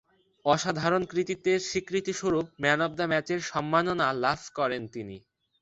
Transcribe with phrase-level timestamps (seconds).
[0.45, 5.17] অসাধারণ কৃতিত্বের স্বীকৃতিস্বরূপ ম্যান অব দ্য ম্যাচের সম্মাননা লাভ করেন তিনি।